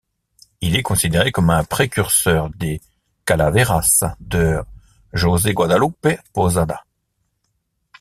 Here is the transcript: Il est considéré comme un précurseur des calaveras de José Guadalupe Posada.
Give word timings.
Il 0.61 0.75
est 0.75 0.81
considéré 0.81 1.31
comme 1.31 1.51
un 1.51 1.63
précurseur 1.63 2.49
des 2.55 2.81
calaveras 3.23 4.15
de 4.19 4.57
José 5.13 5.53
Guadalupe 5.53 6.07
Posada. 6.33 6.85